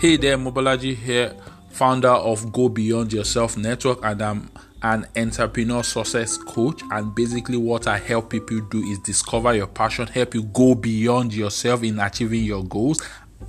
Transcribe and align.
Hey 0.00 0.16
there, 0.18 0.36
Mobolaji 0.36 0.96
here, 0.96 1.34
founder 1.70 2.08
of 2.10 2.52
Go 2.52 2.68
Beyond 2.68 3.12
Yourself 3.12 3.56
Network, 3.56 4.04
and 4.04 4.20
I'm 4.20 4.50
an 4.82 5.06
entrepreneur 5.16 5.82
success 5.82 6.36
coach. 6.36 6.82
And 6.90 7.14
basically, 7.14 7.56
what 7.56 7.86
I 7.86 7.96
help 7.98 8.30
people 8.30 8.60
do 8.60 8.82
is 8.82 8.98
discover 8.98 9.54
your 9.54 9.68
passion, 9.68 10.06
help 10.08 10.34
you 10.34 10.42
go 10.42 10.74
beyond 10.74 11.32
yourself 11.32 11.82
in 11.84 12.00
achieving 12.00 12.44
your 12.44 12.64
goals. 12.64 13.02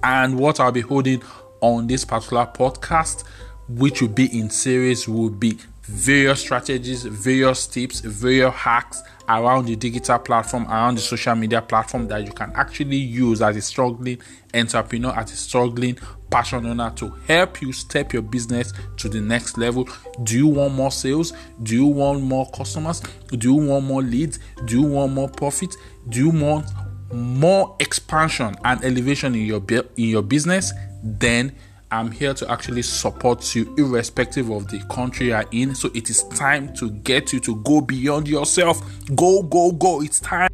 And 0.03 0.39
what 0.39 0.59
I'll 0.61 0.71
be 0.71 0.81
holding 0.81 1.23
on 1.61 1.87
this 1.87 2.05
particular 2.05 2.45
podcast, 2.45 3.25
which 3.67 4.01
will 4.01 4.09
be 4.09 4.27
in 4.37 4.49
series, 4.49 5.09
will 5.09 5.31
be 5.31 5.57
various 5.81 6.39
strategies, 6.39 7.03
various 7.03 7.67
tips, 7.67 7.99
various 7.99 8.53
hacks 8.53 9.03
around 9.27 9.65
the 9.65 9.75
digital 9.75 10.19
platform, 10.19 10.65
around 10.67 10.95
the 10.95 11.01
social 11.01 11.35
media 11.35 11.61
platform 11.61 12.07
that 12.07 12.25
you 12.25 12.31
can 12.31 12.51
actually 12.55 12.97
use 12.97 13.41
as 13.41 13.55
a 13.55 13.61
struggling 13.61 14.19
entrepreneur, 14.53 15.11
as 15.11 15.31
a 15.31 15.35
struggling 15.35 15.97
passion 16.35 16.65
owner 16.65 16.91
to 16.97 17.07
help 17.29 17.61
you 17.61 17.71
step 17.71 18.11
your 18.11 18.21
business 18.21 18.73
to 18.97 19.07
the 19.07 19.21
next 19.21 19.57
level. 19.57 19.87
Do 20.23 20.37
you 20.37 20.47
want 20.47 20.73
more 20.73 20.91
sales? 20.91 21.31
Do 21.63 21.73
you 21.73 21.85
want 21.85 22.23
more 22.23 22.51
customers? 22.51 23.01
Do 23.29 23.53
you 23.53 23.69
want 23.69 23.85
more 23.85 24.01
leads? 24.01 24.39
Do 24.65 24.81
you 24.81 24.85
want 24.85 25.13
more 25.13 25.29
profit? 25.29 25.73
Do 26.09 26.19
you 26.19 26.31
want 26.31 26.65
more 27.13 27.73
expansion 27.79 28.53
and 28.65 28.83
elevation 28.83 29.33
in 29.33 29.45
your 29.45 29.63
in 29.95 30.09
your 30.09 30.23
business? 30.23 30.73
Then 31.01 31.55
I'm 31.89 32.11
here 32.11 32.33
to 32.33 32.51
actually 32.51 32.81
support 32.81 33.55
you 33.55 33.73
irrespective 33.77 34.49
of 34.49 34.67
the 34.67 34.79
country 34.93 35.27
you're 35.27 35.45
in. 35.53 35.73
So 35.73 35.89
it 35.93 36.09
is 36.09 36.23
time 36.23 36.73
to 36.75 36.91
get 36.91 37.31
you 37.31 37.39
to 37.39 37.55
go 37.63 37.79
beyond 37.79 38.27
yourself. 38.27 38.81
Go, 39.15 39.41
go, 39.41 39.71
go. 39.71 40.01
It's 40.01 40.19
time. 40.19 40.49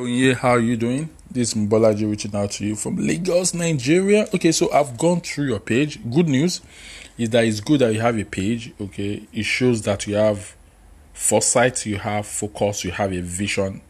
Yeah, 0.00 0.32
how 0.32 0.52
are 0.52 0.60
you 0.60 0.78
doing? 0.78 1.10
This 1.32 1.54
is 1.54 1.54
Mobolaji 1.54 2.10
reaching 2.10 2.36
out 2.36 2.50
to 2.50 2.66
you 2.66 2.76
from 2.76 2.96
Lagos, 2.98 3.54
Nigeria. 3.54 4.28
Okay, 4.34 4.52
so 4.52 4.70
I've 4.70 4.98
gone 4.98 5.22
through 5.22 5.46
your 5.46 5.60
page. 5.60 5.98
Good 6.12 6.28
news 6.28 6.60
is 7.16 7.30
that 7.30 7.46
it's 7.46 7.60
good 7.60 7.80
that 7.80 7.94
you 7.94 8.00
have 8.00 8.18
a 8.18 8.24
page. 8.24 8.74
Okay, 8.78 9.26
it 9.32 9.44
shows 9.44 9.80
that 9.82 10.06
you 10.06 10.16
have 10.16 10.54
foresight, 11.14 11.86
you 11.86 11.96
have 11.96 12.26
focus, 12.26 12.84
you 12.84 12.90
have 12.90 13.14
a 13.14 13.22
vision 13.22 13.80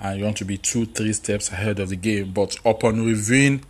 and 0.00 0.18
you 0.18 0.24
want 0.24 0.38
to 0.38 0.44
be 0.44 0.58
two, 0.58 0.86
three 0.86 1.12
steps 1.12 1.52
ahead 1.52 1.78
of 1.78 1.90
the 1.90 1.94
game. 1.94 2.32
But 2.32 2.56
upon 2.64 3.06
reviewing 3.06 3.62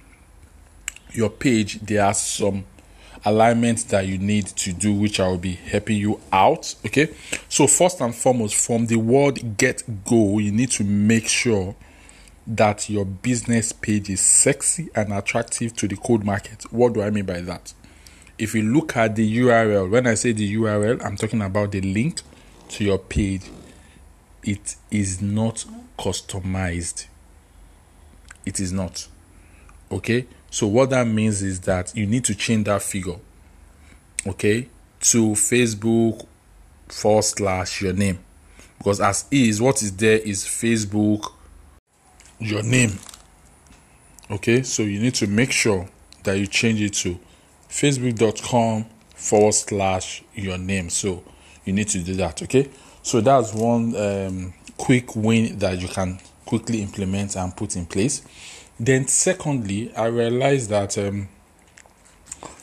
your 1.12 1.28
page, 1.28 1.80
there 1.80 2.06
are 2.06 2.14
some 2.14 2.64
alignments 3.26 3.84
that 3.84 4.06
you 4.06 4.16
need 4.16 4.46
to 4.46 4.72
do, 4.72 4.94
which 4.94 5.20
I 5.20 5.28
will 5.28 5.36
be 5.36 5.52
helping 5.52 5.98
you 5.98 6.18
out. 6.32 6.74
Okay, 6.86 7.14
so 7.50 7.66
first 7.66 8.00
and 8.00 8.14
foremost, 8.14 8.54
from 8.54 8.86
the 8.86 8.96
word 8.96 9.58
get 9.58 9.82
go, 10.06 10.38
you 10.38 10.50
need 10.50 10.70
to 10.70 10.84
make 10.84 11.28
sure 11.28 11.76
that 12.48 12.88
your 12.88 13.04
business 13.04 13.72
page 13.72 14.08
is 14.08 14.22
sexy 14.22 14.88
and 14.94 15.12
attractive 15.12 15.76
to 15.76 15.86
the 15.86 15.96
cold 15.96 16.24
market. 16.24 16.64
What 16.72 16.94
do 16.94 17.02
I 17.02 17.10
mean 17.10 17.26
by 17.26 17.42
that? 17.42 17.74
If 18.38 18.54
you 18.54 18.62
look 18.62 18.96
at 18.96 19.16
the 19.16 19.38
URL, 19.38 19.90
when 19.90 20.06
I 20.06 20.14
say 20.14 20.32
the 20.32 20.54
URL, 20.56 21.04
I'm 21.04 21.16
talking 21.16 21.42
about 21.42 21.72
the 21.72 21.82
link 21.82 22.22
to 22.70 22.84
your 22.84 22.98
page. 22.98 23.42
It 24.42 24.76
is 24.90 25.20
not 25.20 25.66
customized. 25.98 27.06
It 28.46 28.60
is 28.60 28.72
not. 28.72 29.08
Okay? 29.92 30.26
So, 30.50 30.66
what 30.66 30.88
that 30.90 31.06
means 31.06 31.42
is 31.42 31.60
that 31.60 31.94
you 31.94 32.06
need 32.06 32.24
to 32.24 32.34
change 32.34 32.64
that 32.64 32.80
figure, 32.80 33.16
okay, 34.26 34.68
to 35.00 35.32
Facebook 35.32 36.26
forward 36.88 37.24
slash 37.24 37.82
your 37.82 37.92
name. 37.92 38.20
Because, 38.78 39.00
as 39.02 39.26
is, 39.30 39.60
what 39.60 39.82
is 39.82 39.94
there 39.94 40.18
is 40.18 40.44
Facebook, 40.44 41.32
your 42.38 42.62
name. 42.62 42.98
Okay? 44.30 44.62
So, 44.62 44.82
you 44.82 45.00
need 45.00 45.14
to 45.16 45.26
make 45.26 45.52
sure 45.52 45.88
that 46.24 46.38
you 46.38 46.46
change 46.46 46.80
it 46.80 46.94
to 46.94 47.18
facebook.com 47.68 48.86
forward 49.14 49.54
slash 49.54 50.22
your 50.34 50.58
name. 50.58 50.90
So, 50.90 51.24
you 51.64 51.72
need 51.72 51.88
to 51.88 51.98
do 51.98 52.14
that. 52.14 52.42
Okay? 52.42 52.68
So, 53.02 53.20
that's 53.20 53.52
one 53.54 53.96
um, 53.96 54.54
quick 54.76 55.14
win 55.16 55.58
that 55.58 55.80
you 55.80 55.88
can 55.88 56.20
quickly 56.46 56.82
implement 56.82 57.36
and 57.36 57.54
put 57.56 57.76
in 57.76 57.86
place. 57.86 58.22
Then, 58.80 59.08
secondly, 59.08 59.94
I 59.94 60.06
realized 60.06 60.70
that 60.70 60.96
um, 60.98 61.28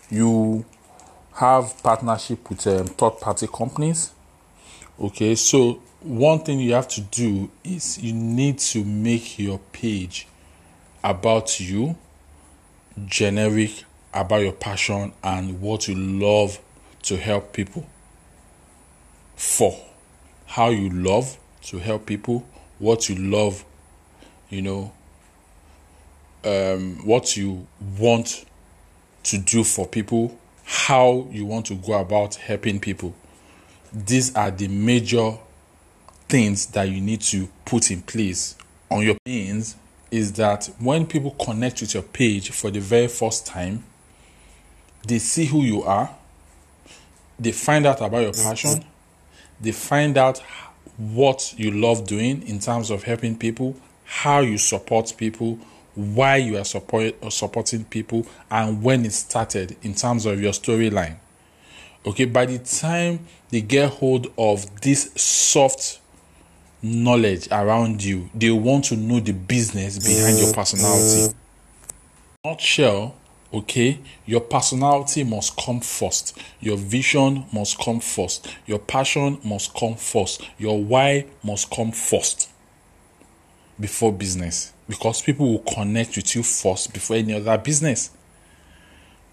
you 0.09 0.65
have 1.33 1.81
partnership 1.83 2.49
with 2.49 2.65
um, 2.67 2.87
third 2.87 3.19
party 3.19 3.47
companies. 3.47 4.11
Okay, 4.99 5.35
so 5.35 5.81
one 6.05 6.39
thing 6.39 6.59
you 6.59 6.73
have 6.73 6.87
to 6.87 7.01
do 7.01 7.49
is 7.63 7.97
you 7.97 8.13
need 8.13 8.59
to 8.59 8.85
make 8.85 9.39
your 9.39 9.59
page 9.73 10.27
about 11.03 11.59
you, 11.59 11.95
generic, 13.05 13.83
about 14.13 14.41
your 14.41 14.51
passion, 14.51 15.13
and 15.23 15.59
what 15.61 15.87
you 15.87 15.95
love 15.95 16.59
to 17.01 17.17
help 17.17 17.53
people 17.53 17.87
for. 19.35 19.75
How 20.45 20.69
you 20.69 20.91
love 20.91 21.39
to 21.63 21.79
help 21.79 22.05
people, 22.05 22.47
what 22.77 23.09
you 23.09 23.15
love, 23.15 23.65
you 24.49 24.61
know, 24.61 24.93
um, 26.43 26.97
what 27.03 27.35
you 27.35 27.65
want 27.97 28.45
to 29.23 29.39
do 29.39 29.63
for 29.63 29.87
people, 29.87 30.37
how 30.65 31.27
you 31.31 31.47
want 31.47 31.65
to 31.65 31.75
go 31.75 31.93
about 31.93 32.35
helping 32.35 32.79
people. 32.79 33.15
These 33.91 34.35
are 34.35 34.51
the 34.51 34.67
major 34.67 35.39
things 36.27 36.67
that 36.67 36.89
you 36.89 37.01
need 37.01 37.21
to 37.21 37.47
put 37.65 37.91
in 37.91 38.01
place 38.01 38.55
on 38.89 39.03
your 39.03 39.15
means 39.25 39.75
is 40.11 40.33
that 40.33 40.69
when 40.79 41.05
people 41.05 41.31
connect 41.31 41.81
with 41.81 41.93
your 41.93 42.03
page 42.03 42.51
for 42.51 42.71
the 42.71 42.79
very 42.79 43.07
first 43.07 43.45
time, 43.45 43.83
they 45.07 45.19
see 45.19 45.45
who 45.45 45.61
you 45.61 45.83
are, 45.83 46.15
they 47.37 47.51
find 47.51 47.85
out 47.85 48.01
about 48.01 48.21
your 48.21 48.33
passion, 48.33 48.83
they 49.59 49.71
find 49.71 50.17
out 50.17 50.41
what 50.97 51.53
you 51.57 51.71
love 51.71 52.07
doing 52.07 52.41
in 52.47 52.59
terms 52.59 52.89
of 52.89 53.03
helping 53.03 53.37
people, 53.37 53.75
how 54.05 54.39
you 54.39 54.57
support 54.57 55.13
people, 55.17 55.59
why 55.95 56.37
you 56.37 56.57
are 56.57 56.63
support, 56.63 57.15
uh, 57.21 57.29
supporting 57.29 57.83
people, 57.85 58.25
and 58.49 58.81
when 58.81 59.05
it 59.05 59.11
started 59.13 59.75
in 59.81 59.93
terms 59.93 60.25
of 60.25 60.41
your 60.41 60.51
storyline. 60.53 61.17
Okay, 62.05 62.25
by 62.25 62.45
the 62.45 62.59
time 62.59 63.19
they 63.49 63.61
get 63.61 63.89
hold 63.89 64.31
of 64.37 64.81
this 64.81 65.11
soft 65.15 65.99
knowledge 66.85 67.47
around 67.51 68.03
you, 68.03 68.29
they 68.33 68.51
want 68.51 68.85
to 68.85 68.95
know 68.95 69.19
the 69.19 69.33
business 69.33 69.99
behind 69.99 70.37
your 70.39 70.53
personality. 70.53 71.33
Nutshell, 72.45 73.15
Okay, 73.53 73.99
your 74.25 74.41
personality 74.41 75.23
must 75.23 75.55
come 75.55 75.79
first, 75.79 76.37
your 76.59 76.75
vision 76.75 77.45
must 77.53 77.79
come 77.79 78.01
first, 78.01 78.53
your 78.65 78.79
passion 78.79 79.39
must 79.45 79.73
come 79.73 79.95
first, 79.95 80.41
your 80.57 80.83
why 80.83 81.25
must 81.41 81.71
come 81.71 81.93
first 81.93 82.49
before 83.79 84.11
business 84.11 84.73
because 84.89 85.21
people 85.21 85.49
will 85.49 85.73
connect 85.73 86.15
with 86.15 86.35
you 86.35 86.43
first 86.43 86.93
before 86.93 87.15
any 87.17 87.33
other 87.33 87.57
business. 87.57 88.11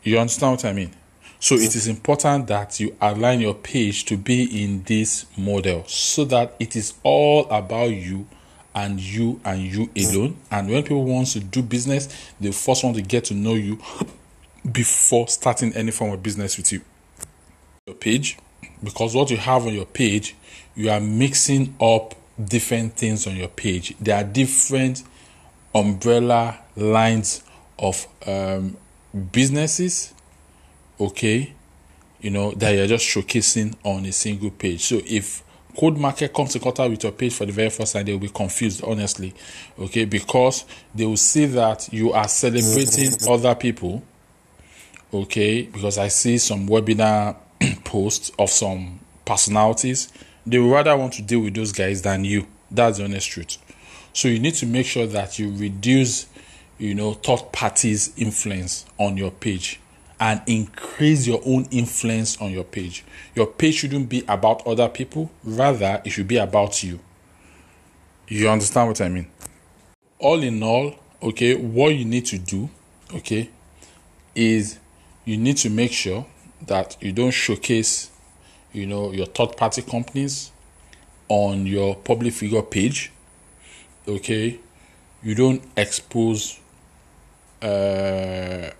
You 0.03 0.19
understand 0.19 0.53
what 0.53 0.65
I 0.65 0.73
mean? 0.73 0.91
So 1.43 1.57
it 1.57 1.75
is 1.75 1.89
important 1.89 2.47
that 2.47 2.79
you 2.79 2.97
align 3.01 3.41
your 3.41 3.55
page 3.55 4.05
to 4.05 4.17
be 4.17 4.63
in 4.63 4.85
this 4.85 5.27
model 5.37 5.83
so 5.89 6.25
that 6.27 6.55
it 6.61 6.77
is 6.77 6.95
all 7.03 7.51
about 7.51 7.91
you 7.91 8.29
and 8.77 9.01
you 9.01 9.41
and 9.45 9.61
you 9.61 9.91
alone. 9.97 10.37
And 10.53 10.69
when 10.69 10.85
people 10.85 11.05
want 11.05 11.27
to 11.33 11.41
do 11.41 11.61
business, 11.61 12.09
they 12.39 12.53
first 12.53 12.85
want 12.85 12.95
to 12.95 13.03
get 13.03 13.25
to 13.25 13.35
know 13.35 13.55
you 13.55 13.81
before 14.71 15.27
starting 15.27 15.73
any 15.75 15.91
form 15.91 16.13
of 16.13 16.23
business 16.23 16.57
with 16.57 16.71
you. 16.71 16.81
Your 17.89 17.97
page, 17.97 18.39
because 18.81 19.17
what 19.17 19.29
you 19.29 19.37
have 19.37 19.67
on 19.67 19.75
your 19.75 19.87
page, 19.87 20.37
you 20.77 20.91
are 20.91 21.01
mixing 21.01 21.75
up 21.81 22.15
different 22.41 22.95
things 22.97 23.27
on 23.27 23.35
your 23.35 23.49
page. 23.49 23.97
There 23.99 24.17
are 24.17 24.23
different 24.23 25.03
umbrella 25.75 26.61
lines 26.77 27.43
of 27.81 28.07
um, 28.29 28.77
businesses, 29.33 30.15
okay, 31.07 31.53
you 32.21 32.31
know, 32.31 32.53
that 32.53 32.71
you're 32.71 32.87
just 32.87 33.05
showcasing 33.05 33.75
on 33.85 34.07
a 34.07 34.13
single 34.13 34.51
page. 34.51 34.83
So 34.83 35.01
if 35.05 35.43
cold 35.77 35.99
Market 35.99 36.33
comes 36.33 36.53
to 36.53 36.61
contact 36.61 36.91
with 36.91 37.03
your 37.03 37.13
page 37.13 37.35
for 37.35 37.47
the 37.47 37.53
very 37.53 37.71
first 37.71 37.93
time, 37.93 38.05
they 38.07 38.13
will 38.13 38.21
be 38.21 38.29
confused, 38.29 38.83
honestly, 38.85 39.35
okay, 39.79 40.05
because 40.05 40.65
they 40.95 41.05
will 41.05 41.17
see 41.17 41.47
that 41.47 41.93
you 41.93 42.13
are 42.13 42.29
celebrating 42.29 43.11
mm-hmm. 43.11 43.33
other 43.33 43.55
people, 43.55 44.03
okay, 45.13 45.63
because 45.63 45.99
I 45.99 46.09
see 46.09 46.39
some 46.39 46.69
webinar 46.69 47.37
posts 47.85 48.31
of 48.39 48.51
some 48.51 49.01
personalities. 49.25 50.13
They 50.47 50.59
would 50.59 50.73
rather 50.73 50.97
want 50.97 51.15
to 51.15 51.23
deal 51.23 51.41
with 51.41 51.55
those 51.55 51.73
guys 51.73 52.03
than 52.03 52.25
you. 52.25 52.47
That's 52.71 52.99
the 52.99 53.05
honest 53.05 53.29
truth. 53.29 53.59
So 54.13 54.29
you 54.29 54.39
need 54.39 54.55
to 54.55 54.67
make 54.67 54.87
sure 54.87 55.07
that 55.07 55.39
you 55.39 55.55
reduce, 55.55 56.27
you 56.79 56.95
know, 56.95 57.15
third 57.15 57.53
parties' 57.53 58.13
influence 58.17 58.85
on 58.99 59.17
your 59.17 59.31
page 59.31 59.81
and 60.23 60.41
increase 60.47 61.27
your 61.27 61.41
own 61.45 61.67
influence 61.73 62.41
on 62.41 62.53
your 62.53 62.63
page. 62.63 63.05
Your 63.35 63.49
page 63.49 63.75
shouldn't 63.75 64.09
be 64.09 64.23
about 64.29 64.65
other 64.65 64.89
people, 64.89 65.33
rather, 65.43 66.01
it 66.05 66.11
should 66.11 66.29
be 66.29 66.37
about 66.37 66.85
you. 66.85 67.01
You 68.29 68.49
understand 68.49 68.87
what 68.87 69.01
I 69.01 69.09
mean? 69.09 69.27
All 70.21 70.41
in 70.45 70.63
all, 70.63 70.95
okay, 71.21 71.57
what 71.57 71.97
you 71.97 72.05
need 72.05 72.25
to 72.27 72.39
do, 72.39 72.71
okay, 73.13 73.51
is 74.37 74.79
you 75.25 75.37
need 75.37 75.57
to 75.57 75.71
make 75.71 75.91
sure 75.91 76.25
that 76.69 76.97
you 77.01 77.11
don't 77.11 77.33
showcase, 77.33 78.09
you 78.73 78.87
know, 78.87 79.11
your 79.11 79.27
third 79.27 79.57
party 79.57 79.83
companies 79.83 80.53
on 81.29 81.67
your 81.67 81.97
public 81.97 82.33
figure 82.33 82.63
page. 82.63 83.11
Okay, 84.07 84.61
you 85.21 85.35
don't 85.35 85.65
expose 85.77 86.61
uh, 87.61 88.71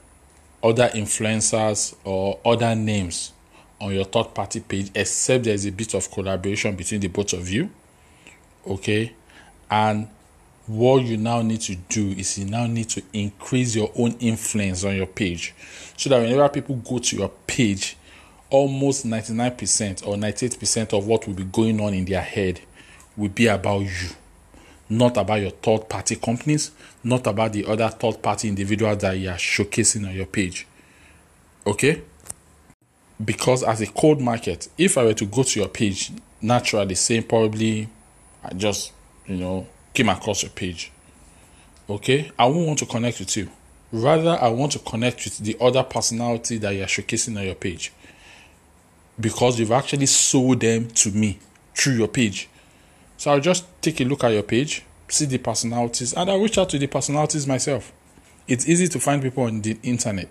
other 0.63 0.89
influencers 0.91 1.95
or 2.05 2.39
other 2.45 2.75
names 2.75 3.33
on 3.81 3.93
your 3.93 4.05
third 4.05 4.35
party 4.35 4.61
page 4.61 4.91
except 4.95 5.45
there's 5.45 5.67
a 5.67 5.73
bit 5.73 5.95
of 5.95 6.11
collaboration 6.11 6.75
between 6.77 7.01
the 7.01 7.09
both 7.09 7.33
of 7.33 7.49
you 7.49 7.69
okay? 8.67 9.13
And 9.71 10.09
what 10.67 11.03
you 11.03 11.17
now 11.17 11.43
need 11.43 11.61
to 11.63 11.75
do 11.75 12.11
is 12.11 12.39
you 12.39 12.45
now 12.45 12.67
need 12.67 12.89
to 12.91 13.03
increase 13.13 13.75
your 13.75 13.91
own 13.97 14.13
influence 14.21 14.85
on 14.85 14.97
your 14.97 15.07
page 15.07 15.55
so 15.97 16.09
that 16.11 16.21
whenever 16.21 16.49
people 16.49 16.77
go 16.77 16.99
to 16.99 17.17
your 17.17 17.31
page 17.47 17.97
almost 18.51 19.07
99% 19.07 20.07
or 20.07 20.15
98% 20.17 20.97
of 20.97 21.07
what 21.07 21.27
will 21.27 21.35
be 21.35 21.45
going 21.45 21.81
on 21.81 21.95
in 21.95 22.05
their 22.05 22.21
head 22.21 22.61
will 23.17 23.31
be 23.31 23.47
about 23.47 23.81
you 23.81 24.11
not 24.89 25.17
about 25.17 25.41
your 25.41 25.51
third 25.51 25.89
party 25.89 26.17
companies 26.17 26.71
not 27.05 27.27
about 27.27 27.53
the 27.53 27.65
other 27.67 27.89
third 27.89 28.23
party 28.23 28.49
individuals 28.49 28.99
that 28.99 29.17
you 29.19 29.29
are 29.29 29.37
showcasing 29.37 30.07
on 30.07 30.15
your 30.15 30.27
page 30.27 30.67
okay 31.67 32.03
because 33.25 33.63
as 33.63 33.81
a 33.81 33.87
cold 33.87 34.21
market 34.21 34.69
if 34.77 34.99
i 34.99 35.05
were 35.05 35.15
to 35.15 35.27
go 35.27 35.43
to 35.43 35.61
your 35.61 35.69
page 35.69 36.11
naturally 36.41 36.95
saying 36.95 37.23
probably 37.23 37.89
i 38.45 38.53
just 38.55 38.93
you 39.27 39.37
know 39.37 39.67
came 39.93 40.09
across 40.09 40.43
your 40.43 40.51
page. 40.51 40.91
Okay, 41.89 42.31
I 42.39 42.47
won't 42.47 42.67
want 42.67 42.79
to 42.81 42.87
connect 42.87 43.19
with 43.19 43.37
you. 43.37 43.51
Rather, 43.93 44.39
I 44.41 44.49
want 44.49 44.73
to 44.73 44.79
connect 44.79 45.25
with 45.25 45.39
the 45.39 45.57
other 45.61 45.83
personality 45.83 46.59
that 46.59 46.75
you're 46.75 46.87
showcasing 46.87 47.37
on 47.37 47.45
your 47.45 47.55
page 47.55 47.93
because 49.21 49.59
you've 49.61 49.73
actually 49.73 50.07
sold 50.07 50.61
them 50.61 50.89
to 50.89 51.11
me 51.11 51.39
through 51.75 51.95
your 51.95 52.09
page. 52.09 52.49
So 53.23 53.31
I'll 53.31 53.39
just 53.39 53.65
take 53.81 54.01
a 54.01 54.05
look 54.05 54.25
at 54.25 54.33
your 54.33 54.43
page, 54.43 54.83
see 55.07 55.27
the 55.27 55.39
personalities, 55.39 56.13
and 56.13 56.29
I'll 56.29 56.41
reach 56.41 56.59
out 56.59 56.69
to 56.71 56.79
the 56.81 56.89
personalities 56.89 57.47
myself. 57.47 57.93
It's 58.49 58.69
easy 58.69 58.89
to 58.89 58.99
find 58.99 59.23
people 59.23 59.45
on 59.45 59.61
the 59.61 59.79
internet. 59.85 60.29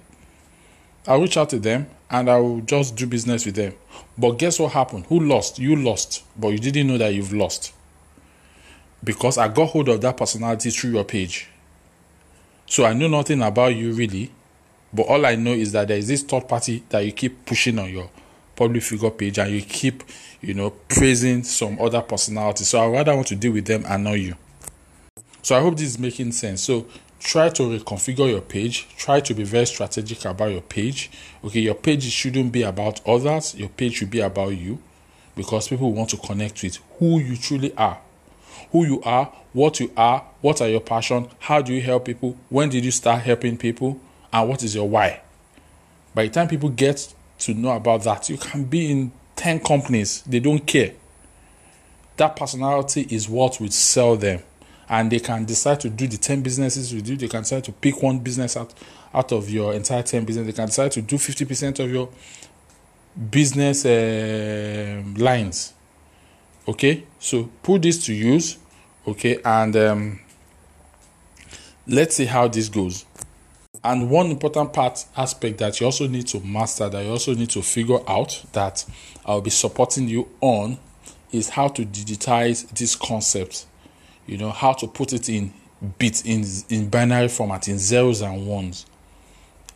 I'll 1.08 1.22
reach 1.22 1.38
out 1.38 1.52
to 1.52 1.60
them 1.60 1.88
and 2.10 2.30
I 2.30 2.38
will 2.40 2.60
just 2.60 2.98
do 2.98 3.08
business 3.08 3.46
with 3.46 3.56
them. 3.56 3.76
But 4.18 4.32
guess 4.32 4.60
what 4.60 4.74
happened? 4.74 5.06
Who 5.06 5.22
lost? 5.22 5.58
You 5.58 5.78
lost, 5.78 6.26
but 6.38 6.50
you 6.50 6.60
didn't 6.60 6.88
know 6.88 6.98
that 6.98 7.14
you've 7.14 7.32
lost 7.32 7.72
because 9.02 9.38
I 9.38 9.48
got 9.48 9.70
hold 9.70 9.88
of 9.88 10.02
that 10.02 10.18
personality 10.18 10.70
through 10.70 10.92
your 10.92 11.06
page. 11.06 11.48
So 12.66 12.84
I 12.84 12.92
know 12.92 13.08
nothing 13.08 13.42
about 13.42 13.74
you 13.74 13.94
really, 13.94 14.32
but 14.92 15.04
all 15.04 15.26
I 15.26 15.36
know 15.36 15.54
is 15.54 15.72
that 15.72 15.88
there 15.88 15.98
is 15.98 16.10
this 16.10 16.24
third 16.24 16.46
party 16.50 16.84
that 16.90 17.06
you 17.06 17.14
keep 17.14 17.46
pushing 17.46 17.80
on 17.80 17.90
your 17.90 18.10
public 18.62 18.84
figure 18.84 19.10
page 19.10 19.40
and 19.40 19.52
you 19.52 19.62
keep, 19.64 20.04
you 20.40 20.54
know, 20.54 20.70
praising 20.70 21.44
some 21.44 21.80
other 21.82 22.00
personality. 22.02 22.64
So 22.64 22.80
I 22.80 22.88
rather 22.88 23.16
want 23.16 23.28
to 23.30 23.36
deal 23.36 23.54
with 23.54 23.66
them 23.66 23.84
and 23.88 24.04
not 24.04 24.14
you. 24.14 24.36
So 25.42 25.58
I 25.58 25.62
hope 25.62 25.78
this 25.78 25.88
is 25.88 25.98
making 25.98 26.32
sense. 26.34 26.62
So 26.62 26.86
try 27.20 27.50
to 27.50 27.64
reconfigure 27.64 28.30
your 28.30 28.42
page. 28.42 28.88
Try 28.98 29.20
to 29.22 29.34
be 29.34 29.44
very 29.44 29.66
strategic 29.66 30.26
about 30.26 30.52
your 30.52 30.62
page. 30.62 31.10
Okay, 31.44 31.62
your 31.62 31.74
page 31.74 32.04
shouldn't 32.04 32.52
be 32.52 32.62
about 32.62 33.02
others. 33.08 33.56
Your 33.56 33.70
page 33.70 33.96
should 33.96 34.12
be 34.12 34.20
about 34.20 34.50
you 34.50 34.78
because 35.36 35.68
people 35.68 35.92
want 35.92 36.12
to 36.12 36.18
connect 36.18 36.62
with 36.62 36.78
who 37.00 37.20
you 37.20 37.38
truly 37.38 37.76
are 37.76 38.00
who 38.72 38.86
you 38.86 39.02
are, 39.02 39.26
what 39.52 39.82
you 39.82 39.92
are, 39.98 40.24
what 40.40 40.62
are 40.62 40.70
your 40.70 40.80
passion, 40.80 41.28
how 41.40 41.62
do 41.62 41.74
you 41.74 41.82
help 41.82 42.06
people, 42.06 42.38
when 42.48 42.70
did 42.70 42.86
you 42.86 42.92
start 42.92 43.22
helping 43.22 43.58
people, 43.58 44.00
and 44.32 44.48
what 44.48 44.64
is 44.64 44.74
your 44.74 44.88
why. 44.88 45.20
By 46.16 46.28
the 46.28 46.30
time 46.30 46.48
people 46.48 46.70
get 46.70 47.14
to 47.42 47.54
know 47.54 47.72
about 47.72 48.04
that, 48.04 48.30
you 48.30 48.38
can 48.38 48.64
be 48.64 48.92
in 48.92 49.12
10 49.36 49.60
companies, 49.62 50.22
they 50.24 50.40
don't 50.40 50.66
care. 50.66 50.94
That 52.18 52.36
personality 52.36 53.08
is 53.10 53.28
what 53.28 53.60
will 53.60 53.72
sell 53.72 54.16
them. 54.16 54.42
And 54.90 55.12
they 55.12 55.20
can 55.20 55.46
decide 55.46 55.80
to 55.82 55.90
do 55.90 56.06
the 56.06 56.18
10 56.18 56.42
businesses 56.42 56.94
with 56.94 57.08
you. 57.08 57.16
They 57.16 57.30
can 57.30 57.42
decide 57.42 57.64
to 57.64 57.72
pick 57.72 58.02
one 58.02 58.20
business 58.20 58.58
out, 58.58 58.74
out 59.14 59.32
of 59.32 59.50
your 59.50 59.74
entire 59.74 60.04
10 60.04 60.26
business. 60.26 60.46
They 60.46 60.54
can 60.54 60.66
decide 60.66 60.92
to 60.92 61.02
do 61.02 61.16
50% 61.16 61.80
of 61.80 61.90
your 61.90 62.10
business 63.30 63.86
uh, 63.86 65.04
lines 65.18 65.74
okay 66.68 67.04
so 67.20 67.50
put 67.64 67.82
this 67.82 68.06
to 68.06 68.14
use 68.14 68.58
okay 69.08 69.40
and 69.44 69.76
um, 69.76 70.20
let's 71.88 72.16
see 72.16 72.26
how 72.26 72.48
this 72.48 72.70
goes 72.70 73.06
and 73.84 74.10
one 74.10 74.28
important 74.28 74.74
part 74.74 75.06
aspect 75.18 75.58
that 75.58 75.80
you 75.80 75.86
also 75.86 76.08
need 76.08 76.28
to 76.28 76.40
master 76.42 76.88
that 76.90 77.04
you 77.04 77.10
also 77.10 77.34
need 77.34 77.50
to 77.50 77.62
figure 77.62 77.98
out 78.08 78.44
that 78.54 78.86
i'll 79.26 79.42
be 79.42 79.50
supporting 79.50 80.08
you 80.08 80.28
on 80.42 80.78
is 81.32 81.50
how 81.50 81.68
to 81.70 81.86
digitize 81.86 82.68
this 82.72 82.96
concept. 82.96 83.66
You 84.28 84.38
know 84.38 84.52
how 84.52 84.74
to 84.74 84.88
put 84.88 85.14
it 85.14 85.30
in 85.30 85.54
bits 85.98 86.24
in 86.24 86.46
in 86.70 86.90
binary 86.90 87.28
format 87.28 87.68
in 87.68 87.80
zeros 87.80 88.22
and 88.22 88.46
ones 88.46 88.86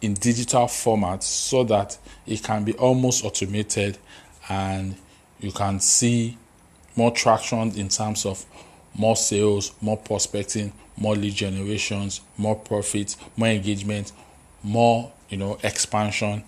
in 0.02 0.14
digital 0.14 0.68
format 0.68 1.24
so 1.24 1.64
that 1.64 1.98
it 2.28 2.44
can 2.44 2.64
be 2.64 2.74
almost 2.74 3.26
automated 3.26 3.98
and 4.50 4.96
you 5.40 5.52
can 5.52 5.80
see 5.80 6.38
more 6.96 7.12
traction 7.12 7.72
in 7.76 7.90
terms 7.90 8.26
of 8.26 8.46
more 8.98 9.16
sales, 9.16 9.74
more 9.82 9.98
prospecting, 9.98 10.74
more 10.98 11.16
lead 11.16 11.36
generations, 11.36 12.22
more 12.38 12.56
profits, 12.56 13.18
more 13.38 13.50
engagement, 13.50 14.12
more 14.64 15.12
you 15.30 15.38
know 15.38 15.58
expansion, 15.64 16.44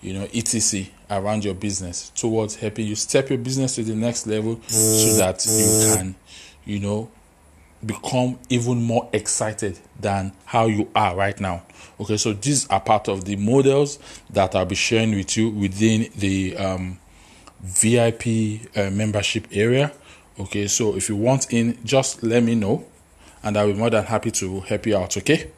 you 0.00 0.14
know 0.14 0.26
etc 0.32 0.86
around 1.10 1.44
your 1.44 1.54
business 1.54 2.10
towards 2.10 2.54
helping 2.54 2.86
you 2.86 2.94
step 2.94 3.28
your 3.28 3.38
business 3.38 3.74
to 3.74 3.82
the 3.82 3.94
next 3.94 4.28
level 4.28 4.60
so 4.68 5.16
that 5.18 5.44
you 5.44 5.96
can 5.96 6.14
you 6.64 6.78
know 6.78 7.10
become 7.84 8.38
even 8.48 8.82
more 8.82 9.08
excited 9.12 9.78
than 9.98 10.32
how 10.44 10.66
you 10.66 10.88
are 10.94 11.16
right 11.16 11.40
now. 11.40 11.62
Okay, 11.98 12.16
so 12.16 12.32
these 12.32 12.68
are 12.68 12.80
part 12.80 13.08
of 13.08 13.24
the 13.24 13.36
models 13.36 13.98
that 14.28 14.54
I'll 14.54 14.66
be 14.66 14.74
sharing 14.74 15.14
with 15.14 15.36
you 15.36 15.48
within 15.48 16.10
the 16.16 16.56
um, 16.56 16.98
VIP 17.62 18.68
uh, 18.76 18.90
membership 18.90 19.48
area. 19.52 19.92
Okay, 20.38 20.66
so 20.68 20.96
if 20.96 21.08
you 21.08 21.16
want 21.16 21.52
in, 21.52 21.78
just 21.84 22.22
let 22.22 22.42
me 22.42 22.54
know 22.54 22.86
and 23.42 23.56
I'll 23.56 23.66
be 23.66 23.74
more 23.74 23.90
than 23.90 24.04
happy 24.04 24.30
to 24.32 24.60
help 24.60 24.86
you 24.86 24.96
out. 24.96 25.16
Okay. 25.16 25.50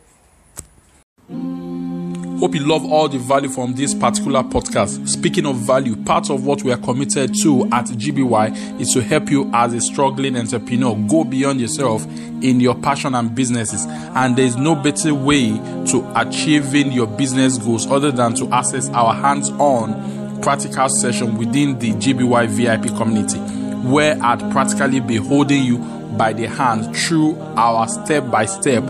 Hope 2.42 2.56
you 2.56 2.66
love 2.66 2.84
all 2.90 3.08
the 3.08 3.18
value 3.18 3.48
from 3.48 3.74
this 3.74 3.94
particular 3.94 4.42
podcast. 4.42 5.08
Speaking 5.08 5.46
of 5.46 5.58
value, 5.58 5.94
part 5.94 6.28
of 6.28 6.44
what 6.44 6.64
we 6.64 6.72
are 6.72 6.76
committed 6.76 7.32
to 7.40 7.64
at 7.66 7.86
GBY 7.86 8.80
is 8.80 8.92
to 8.94 9.00
help 9.00 9.30
you 9.30 9.48
as 9.54 9.72
a 9.72 9.80
struggling 9.80 10.36
entrepreneur 10.36 10.96
go 11.08 11.22
beyond 11.22 11.60
yourself 11.60 12.04
in 12.42 12.58
your 12.58 12.74
passion 12.74 13.14
and 13.14 13.32
businesses. 13.32 13.86
And 13.86 14.34
there 14.34 14.44
is 14.44 14.56
no 14.56 14.74
better 14.74 15.14
way 15.14 15.50
to 15.52 16.12
achieving 16.16 16.90
your 16.90 17.06
business 17.06 17.58
goals 17.58 17.86
other 17.86 18.10
than 18.10 18.34
to 18.34 18.48
access 18.48 18.88
our 18.90 19.14
hands 19.14 19.50
on 19.50 20.40
practical 20.42 20.88
session 20.88 21.38
within 21.38 21.78
the 21.78 21.92
GBY 21.92 22.48
VIP 22.48 22.96
community, 22.96 23.38
where 23.82 24.16
I'd 24.22 24.40
practically 24.52 25.00
be 25.00 25.16
holding 25.16 25.62
you 25.64 25.78
by 26.16 26.32
the 26.32 26.46
hand 26.46 26.96
through 26.96 27.38
our 27.56 27.88
step 27.88 28.30
by 28.30 28.46
step 28.46 28.84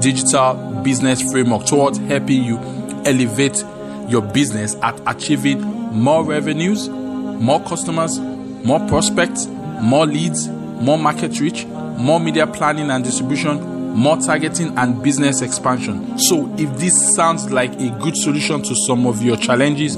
digital 0.00 0.82
business 0.82 1.22
framework 1.30 1.66
towards 1.66 1.98
helping 1.98 2.44
you 2.44 2.58
elevate 3.04 3.64
your 4.08 4.22
business 4.22 4.76
at 4.82 5.00
achieving 5.06 5.60
more 5.62 6.24
revenues, 6.24 6.88
more 6.88 7.62
customers, 7.62 8.18
more 8.18 8.80
prospects, 8.88 9.46
more 9.80 10.06
leads, 10.06 10.48
more 10.48 10.98
market 10.98 11.40
reach, 11.40 11.64
more 11.66 12.20
media 12.20 12.46
planning 12.46 12.90
and 12.90 13.04
distribution, 13.04 13.62
more 13.94 14.16
targeting 14.16 14.76
and 14.76 15.02
business 15.02 15.40
expansion. 15.40 16.18
So, 16.18 16.52
if 16.58 16.76
this 16.78 17.14
sounds 17.14 17.50
like 17.50 17.72
a 17.80 17.90
good 18.00 18.16
solution 18.16 18.62
to 18.62 18.74
some 18.86 19.06
of 19.06 19.22
your 19.22 19.36
challenges, 19.36 19.96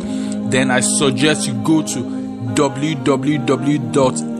then 0.50 0.71
I 0.71 0.81
suggest 0.81 1.47
you 1.49 1.55
go 1.62 1.83
to 1.83 2.55